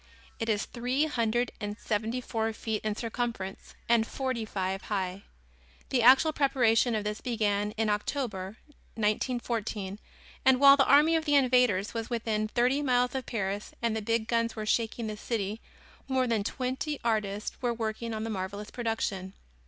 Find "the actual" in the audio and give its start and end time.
5.89-6.33